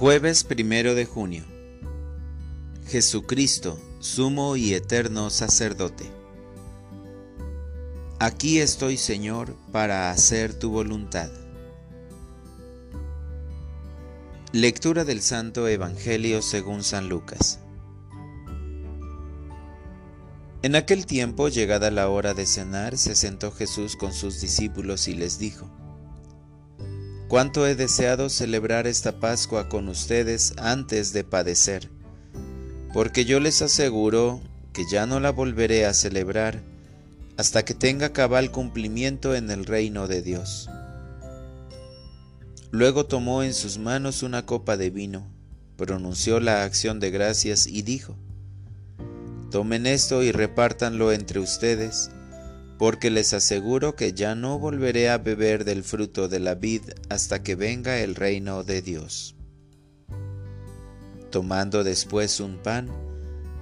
Jueves 0.00 0.44
primero 0.44 0.94
de 0.94 1.04
junio. 1.04 1.44
Jesucristo, 2.86 3.78
sumo 3.98 4.56
y 4.56 4.72
eterno 4.72 5.28
sacerdote. 5.28 6.06
Aquí 8.18 8.60
estoy, 8.60 8.96
Señor, 8.96 9.54
para 9.72 10.10
hacer 10.10 10.54
tu 10.58 10.70
voluntad. 10.70 11.30
Lectura 14.52 15.04
del 15.04 15.20
Santo 15.20 15.68
Evangelio 15.68 16.40
según 16.40 16.82
San 16.82 17.10
Lucas. 17.10 17.58
En 20.62 20.76
aquel 20.76 21.04
tiempo, 21.04 21.50
llegada 21.50 21.90
la 21.90 22.08
hora 22.08 22.32
de 22.32 22.46
cenar, 22.46 22.96
se 22.96 23.14
sentó 23.14 23.52
Jesús 23.52 23.96
con 23.96 24.14
sus 24.14 24.40
discípulos 24.40 25.08
y 25.08 25.12
les 25.12 25.38
dijo, 25.38 25.70
Cuánto 27.30 27.64
he 27.64 27.76
deseado 27.76 28.28
celebrar 28.28 28.88
esta 28.88 29.20
Pascua 29.20 29.68
con 29.68 29.88
ustedes 29.88 30.52
antes 30.56 31.12
de 31.12 31.22
padecer, 31.22 31.88
porque 32.92 33.24
yo 33.24 33.38
les 33.38 33.62
aseguro 33.62 34.40
que 34.72 34.82
ya 34.90 35.06
no 35.06 35.20
la 35.20 35.30
volveré 35.30 35.86
a 35.86 35.94
celebrar 35.94 36.60
hasta 37.36 37.64
que 37.64 37.72
tenga 37.72 38.12
cabal 38.12 38.50
cumplimiento 38.50 39.36
en 39.36 39.48
el 39.52 39.64
reino 39.64 40.08
de 40.08 40.22
Dios. 40.22 40.68
Luego 42.72 43.06
tomó 43.06 43.44
en 43.44 43.54
sus 43.54 43.78
manos 43.78 44.24
una 44.24 44.44
copa 44.44 44.76
de 44.76 44.90
vino, 44.90 45.24
pronunció 45.76 46.40
la 46.40 46.64
acción 46.64 46.98
de 46.98 47.12
gracias 47.12 47.68
y 47.68 47.82
dijo, 47.82 48.16
Tomen 49.52 49.86
esto 49.86 50.24
y 50.24 50.32
repártanlo 50.32 51.12
entre 51.12 51.38
ustedes, 51.38 52.10
porque 52.80 53.10
les 53.10 53.34
aseguro 53.34 53.94
que 53.94 54.14
ya 54.14 54.34
no 54.34 54.58
volveré 54.58 55.10
a 55.10 55.18
beber 55.18 55.66
del 55.66 55.84
fruto 55.84 56.28
de 56.28 56.40
la 56.40 56.54
vid 56.54 56.80
hasta 57.10 57.42
que 57.42 57.54
venga 57.54 57.98
el 57.98 58.14
reino 58.14 58.64
de 58.64 58.80
Dios. 58.80 59.36
Tomando 61.28 61.84
después 61.84 62.40
un 62.40 62.56
pan, 62.56 62.88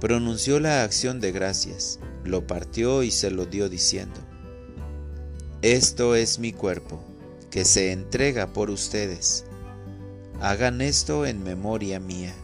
pronunció 0.00 0.60
la 0.60 0.82
acción 0.82 1.18
de 1.18 1.32
gracias, 1.32 1.98
lo 2.24 2.46
partió 2.46 3.02
y 3.02 3.10
se 3.10 3.30
lo 3.30 3.46
dio 3.46 3.70
diciendo, 3.70 4.20
Esto 5.62 6.14
es 6.14 6.38
mi 6.38 6.52
cuerpo, 6.52 7.02
que 7.50 7.64
se 7.64 7.92
entrega 7.92 8.52
por 8.52 8.68
ustedes. 8.68 9.46
Hagan 10.42 10.82
esto 10.82 11.24
en 11.24 11.42
memoria 11.42 12.00
mía. 12.00 12.34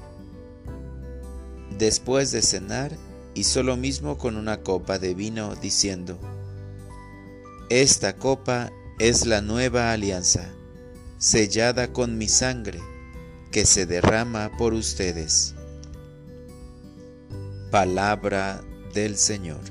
Después 1.78 2.30
de 2.30 2.40
cenar, 2.40 2.96
hizo 3.34 3.62
lo 3.62 3.76
mismo 3.76 4.16
con 4.16 4.38
una 4.38 4.62
copa 4.62 4.98
de 4.98 5.12
vino, 5.12 5.54
diciendo, 5.56 6.18
esta 7.80 8.18
copa 8.18 8.70
es 8.98 9.24
la 9.24 9.40
nueva 9.40 9.92
alianza, 9.92 10.52
sellada 11.16 11.90
con 11.90 12.18
mi 12.18 12.28
sangre, 12.28 12.82
que 13.50 13.64
se 13.64 13.86
derrama 13.86 14.50
por 14.58 14.74
ustedes. 14.74 15.54
Palabra 17.70 18.62
del 18.92 19.16
Señor. 19.16 19.62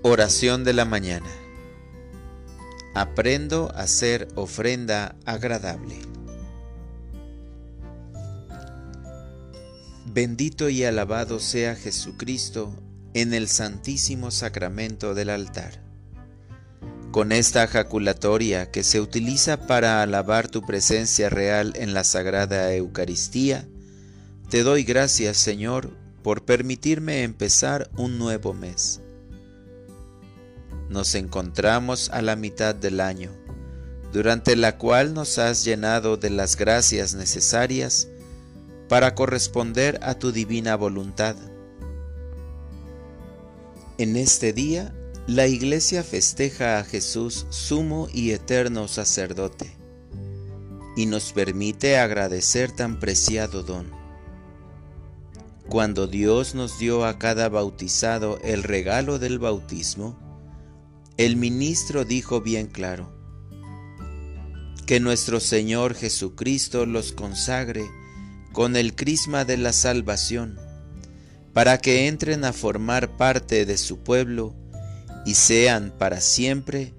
Oración 0.00 0.64
de 0.64 0.72
la 0.72 0.86
mañana. 0.86 1.30
Aprendo 2.94 3.70
a 3.74 3.82
hacer 3.82 4.28
ofrenda 4.36 5.16
agradable. 5.26 5.98
Bendito 10.06 10.70
y 10.70 10.82
alabado 10.84 11.40
sea 11.40 11.76
Jesucristo 11.76 12.72
en 13.14 13.32
el 13.32 13.48
Santísimo 13.48 14.32
Sacramento 14.32 15.14
del 15.14 15.30
altar. 15.30 15.80
Con 17.12 17.30
esta 17.30 17.68
jaculatoria 17.68 18.72
que 18.72 18.82
se 18.82 19.00
utiliza 19.00 19.68
para 19.68 20.02
alabar 20.02 20.48
tu 20.48 20.62
presencia 20.62 21.30
real 21.30 21.74
en 21.76 21.94
la 21.94 22.02
Sagrada 22.02 22.74
Eucaristía, 22.74 23.68
te 24.50 24.64
doy 24.64 24.82
gracias, 24.82 25.36
Señor, 25.36 25.96
por 26.24 26.44
permitirme 26.44 27.22
empezar 27.22 27.88
un 27.96 28.18
nuevo 28.18 28.52
mes. 28.52 29.00
Nos 30.88 31.14
encontramos 31.14 32.10
a 32.10 32.20
la 32.20 32.34
mitad 32.34 32.74
del 32.74 33.00
año, 33.00 33.30
durante 34.12 34.56
la 34.56 34.76
cual 34.76 35.14
nos 35.14 35.38
has 35.38 35.64
llenado 35.64 36.16
de 36.16 36.30
las 36.30 36.56
gracias 36.56 37.14
necesarias 37.14 38.08
para 38.88 39.14
corresponder 39.14 40.00
a 40.02 40.14
tu 40.14 40.32
divina 40.32 40.74
voluntad 40.74 41.36
en 43.98 44.16
este 44.16 44.52
día, 44.52 44.92
la 45.26 45.46
Iglesia 45.46 46.02
festeja 46.02 46.78
a 46.78 46.84
Jesús 46.84 47.46
sumo 47.50 48.08
y 48.12 48.32
eterno 48.32 48.88
sacerdote 48.88 49.76
y 50.96 51.06
nos 51.06 51.32
permite 51.32 51.96
agradecer 51.98 52.72
tan 52.72 52.98
preciado 52.98 53.62
don. 53.62 53.90
Cuando 55.68 56.06
Dios 56.06 56.54
nos 56.54 56.78
dio 56.78 57.04
a 57.04 57.18
cada 57.18 57.48
bautizado 57.48 58.38
el 58.42 58.62
regalo 58.62 59.18
del 59.18 59.38
bautismo, 59.38 60.18
el 61.16 61.36
ministro 61.36 62.04
dijo 62.04 62.40
bien 62.40 62.66
claro, 62.66 63.12
que 64.86 65.00
nuestro 65.00 65.40
Señor 65.40 65.94
Jesucristo 65.94 66.84
los 66.84 67.12
consagre 67.12 67.84
con 68.52 68.76
el 68.76 68.94
crisma 68.94 69.44
de 69.44 69.56
la 69.56 69.72
salvación 69.72 70.58
para 71.54 71.78
que 71.78 72.08
entren 72.08 72.44
a 72.44 72.52
formar 72.52 73.16
parte 73.16 73.64
de 73.64 73.78
su 73.78 74.00
pueblo 74.00 74.54
y 75.24 75.34
sean 75.34 75.94
para 75.96 76.20
siempre 76.20 76.92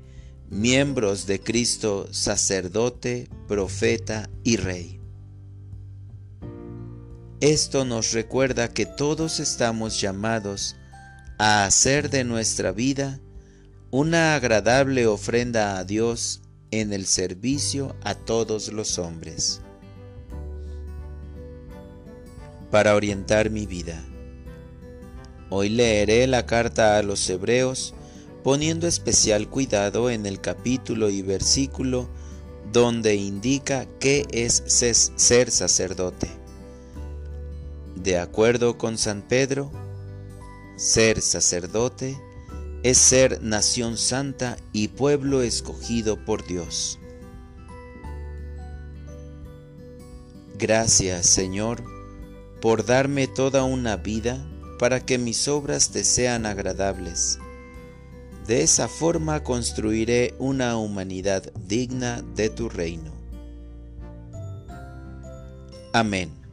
miembros 0.50 1.28
de 1.28 1.42
Cristo 1.42 2.08
sacerdote, 2.12 3.30
profeta 3.48 4.30
y 4.44 4.56
rey. 4.56 5.02
Esto 7.42 7.84
nos 7.84 8.14
recuerda 8.14 8.70
que 8.70 8.86
todos 8.86 9.42
estamos 9.42 10.00
llamados 10.00 10.78
a 11.38 11.66
hacer 11.66 12.10
de 12.10 12.24
nuestra 12.24 12.72
vida 12.72 13.20
una 13.92 14.36
agradable 14.36 15.06
ofrenda 15.06 15.78
a 15.78 15.84
Dios 15.84 16.42
en 16.72 16.94
el 16.94 17.06
servicio 17.06 17.96
a 18.04 18.16
todos 18.16 18.72
los 18.72 18.98
hombres. 19.00 19.62
Para 22.72 22.96
orientar 22.96 23.50
mi 23.50 23.66
vida. 23.66 24.02
Hoy 25.50 25.69
leeré 25.69 26.25
la 26.28 26.45
carta 26.45 26.97
a 26.97 27.03
los 27.03 27.29
hebreos 27.29 27.94
poniendo 28.44 28.88
especial 28.88 29.47
cuidado 29.47 30.09
en 30.09 30.25
el 30.25 30.41
capítulo 30.41 31.09
y 31.09 31.22
versículo 31.22 32.07
donde 32.72 33.16
indica 33.16 33.88
qué 34.00 34.25
es 34.31 34.63
ser 34.67 35.51
sacerdote. 35.51 36.29
De 37.95 38.19
acuerdo 38.19 38.78
con 38.78 38.97
San 38.97 39.22
Pedro, 39.22 39.72
ser 40.75 41.22
sacerdote 41.22 42.17
es 42.83 42.97
ser 42.97 43.41
nación 43.41 43.97
santa 43.97 44.57
y 44.73 44.89
pueblo 44.89 45.41
escogido 45.41 46.23
por 46.23 46.45
Dios. 46.45 47.00
Gracias, 50.57 51.25
Señor, 51.25 51.83
por 52.62 52.85
darme 52.85 53.27
toda 53.27 53.63
una 53.63 53.97
vida 53.97 54.45
para 54.78 55.00
que 55.00 55.18
mis 55.18 55.47
obras 55.47 55.90
te 55.90 56.03
sean 56.03 56.46
agradables. 56.46 57.40
De 58.47 58.62
esa 58.62 58.88
forma 58.88 59.44
construiré 59.44 60.36
una 60.38 60.78
humanidad 60.78 61.52
digna 61.68 62.22
de 62.36 62.50
tu 62.50 62.69
reino. 62.69 63.12
Amén. 65.94 66.44